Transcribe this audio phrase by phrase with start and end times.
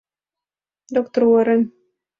[0.93, 1.61] —Доктыр Уоррен!